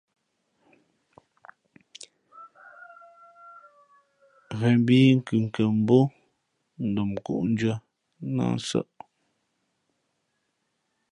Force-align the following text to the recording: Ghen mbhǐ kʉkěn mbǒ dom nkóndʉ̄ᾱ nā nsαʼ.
Ghen 4.57 4.75
mbhǐ 4.81 4.97
kʉkěn 5.27 5.71
mbǒ 5.81 5.99
dom 6.93 7.09
nkóndʉ̄ᾱ 7.15 7.75
nā 8.35 8.43
nsαʼ. 8.55 8.87